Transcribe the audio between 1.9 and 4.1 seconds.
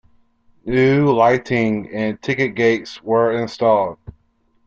and ticket gates were installed.